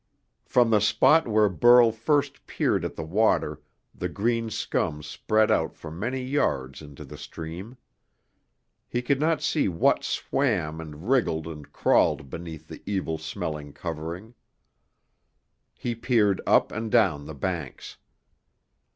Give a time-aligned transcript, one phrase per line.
[0.47, 3.61] From the spot where Burl first peered at the water
[3.93, 7.77] the green scum spread out for many yards into the stream.
[8.89, 14.33] He could not see what swam and wriggled and crawled beneath the evil smelling covering.
[15.75, 17.97] He peered up and down the banks.